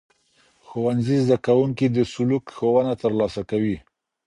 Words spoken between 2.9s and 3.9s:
ترلاسه کوي.